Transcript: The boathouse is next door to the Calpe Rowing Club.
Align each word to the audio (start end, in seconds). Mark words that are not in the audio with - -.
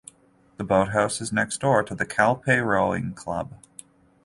The 0.57 0.63
boathouse 0.63 1.21
is 1.21 1.31
next 1.31 1.57
door 1.59 1.83
to 1.83 1.93
the 1.93 2.07
Calpe 2.07 2.47
Rowing 2.65 3.13
Club. 3.13 3.53